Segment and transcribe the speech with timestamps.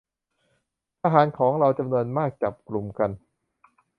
[1.03, 3.09] ทหารของเราจำนวนมากจับกลุ่มกัน